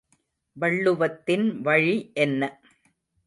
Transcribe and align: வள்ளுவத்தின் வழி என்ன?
வள்ளுவத்தின் 0.57 1.45
வழி 1.61 2.11
என்ன? 2.15 2.41